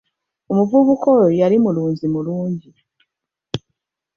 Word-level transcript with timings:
Omuvubuka 0.51 1.07
oyo 1.17 1.29
yali 1.41 1.57
mulunzi 1.63 2.05
mulungi. 2.13 2.71